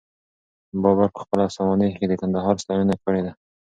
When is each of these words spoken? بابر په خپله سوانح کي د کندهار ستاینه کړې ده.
بابر 0.81 1.09
په 1.15 1.19
خپله 1.23 1.45
سوانح 1.57 1.93
کي 1.99 2.05
د 2.09 2.13
کندهار 2.21 2.55
ستاینه 2.63 2.95
کړې 3.03 3.21
ده. 3.25 3.31